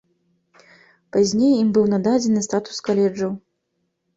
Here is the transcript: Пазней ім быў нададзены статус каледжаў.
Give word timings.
Пазней 1.17 1.53
ім 1.57 1.69
быў 1.75 1.85
нададзены 1.93 2.41
статус 2.49 2.77
каледжаў. 2.89 3.31